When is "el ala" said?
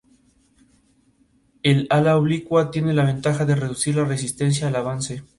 1.61-2.17